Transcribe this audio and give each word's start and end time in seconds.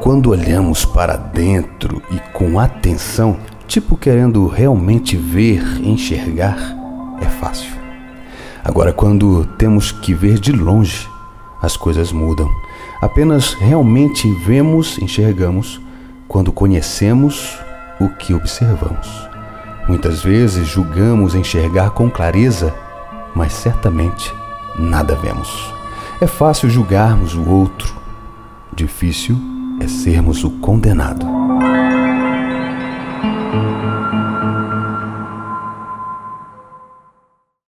quando 0.00 0.30
olhamos 0.30 0.86
para 0.86 1.14
dentro 1.16 2.02
e 2.10 2.18
com 2.32 2.58
atenção, 2.58 3.38
tipo 3.68 3.98
querendo 3.98 4.46
realmente 4.48 5.14
ver, 5.14 5.62
enxergar, 5.84 6.58
é 7.20 7.26
fácil. 7.26 7.70
Agora, 8.64 8.94
quando 8.94 9.44
temos 9.58 9.92
que 9.92 10.14
ver 10.14 10.38
de 10.38 10.52
longe, 10.52 11.06
as 11.60 11.76
coisas 11.76 12.12
mudam. 12.12 12.48
Apenas 13.02 13.52
realmente 13.52 14.30
vemos, 14.46 14.98
enxergamos, 14.98 15.80
quando 16.26 16.50
conhecemos 16.50 17.58
o 18.00 18.08
que 18.08 18.32
observamos. 18.32 19.28
Muitas 19.86 20.22
vezes 20.22 20.66
julgamos 20.66 21.34
enxergar 21.34 21.90
com 21.90 22.10
clareza, 22.10 22.74
mas 23.34 23.52
certamente 23.52 24.32
nada 24.78 25.14
vemos. 25.14 25.74
É 26.22 26.26
fácil 26.26 26.70
julgarmos 26.70 27.34
o 27.34 27.46
outro, 27.46 27.94
difícil 28.74 29.59
é 29.80 29.88
sermos 29.88 30.44
o 30.44 30.50
condenado. 30.50 31.26